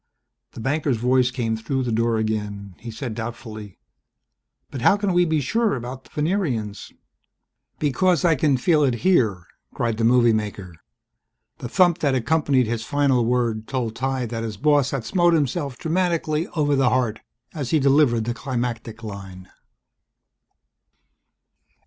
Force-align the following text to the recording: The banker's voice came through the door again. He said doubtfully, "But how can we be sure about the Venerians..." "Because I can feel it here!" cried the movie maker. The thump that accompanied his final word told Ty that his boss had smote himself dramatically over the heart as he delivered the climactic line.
The 0.53 0.59
banker's 0.59 0.97
voice 0.97 1.29
came 1.29 1.55
through 1.55 1.83
the 1.83 1.91
door 1.91 2.17
again. 2.17 2.73
He 2.79 2.89
said 2.89 3.13
doubtfully, 3.13 3.77
"But 4.71 4.81
how 4.81 4.97
can 4.97 5.13
we 5.13 5.25
be 5.25 5.39
sure 5.41 5.75
about 5.75 6.05
the 6.05 6.09
Venerians..." 6.09 6.91
"Because 7.79 8.25
I 8.25 8.33
can 8.33 8.57
feel 8.57 8.83
it 8.83 8.95
here!" 9.05 9.45
cried 9.75 9.97
the 9.97 10.03
movie 10.03 10.33
maker. 10.33 10.73
The 11.59 11.69
thump 11.69 11.99
that 11.99 12.15
accompanied 12.15 12.65
his 12.65 12.83
final 12.83 13.23
word 13.27 13.67
told 13.67 13.95
Ty 13.95 14.25
that 14.25 14.41
his 14.41 14.57
boss 14.57 14.89
had 14.89 15.05
smote 15.05 15.33
himself 15.35 15.77
dramatically 15.77 16.47
over 16.55 16.75
the 16.75 16.89
heart 16.89 17.19
as 17.53 17.69
he 17.69 17.77
delivered 17.79 18.23
the 18.23 18.33
climactic 18.33 19.03
line. 19.03 19.51